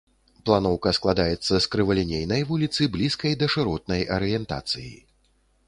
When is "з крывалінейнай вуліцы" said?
1.51-2.81